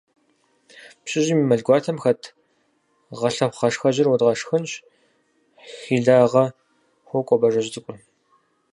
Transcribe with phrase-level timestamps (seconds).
[1.03, 2.21] –Пщыжьым и мэл гуартэм хэт
[3.19, 4.71] гъэлъэхъугъашхэжьыр уэдгъэшхынщ!–
[5.81, 6.45] хьилагъэ
[7.07, 7.95] хуокӀуэ Бажэжь цӀыкӀур.